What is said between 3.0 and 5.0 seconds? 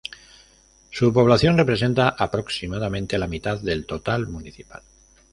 la mitad del total municipal.